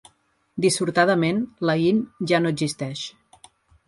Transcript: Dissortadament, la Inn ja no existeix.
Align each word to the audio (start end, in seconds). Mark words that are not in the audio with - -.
Dissortadament, 0.63 1.41
la 1.71 1.75
Inn 1.89 1.99
ja 2.31 2.39
no 2.47 2.53
existeix. 2.55 3.05